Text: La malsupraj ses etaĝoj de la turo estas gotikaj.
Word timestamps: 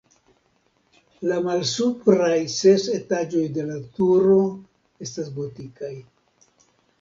La 1.31 1.35
malsupraj 1.47 2.37
ses 2.53 2.85
etaĝoj 2.95 3.43
de 3.59 3.67
la 3.69 3.77
turo 3.99 4.39
estas 5.09 5.31
gotikaj. 5.39 5.93